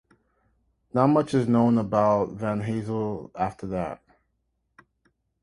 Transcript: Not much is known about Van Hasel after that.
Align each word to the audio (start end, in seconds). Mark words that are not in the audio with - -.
Not 0.95 1.05
much 1.05 1.35
is 1.35 1.47
known 1.47 1.77
about 1.77 2.31
Van 2.31 2.59
Hasel 2.63 3.29
after 3.35 3.67
that. 3.67 4.01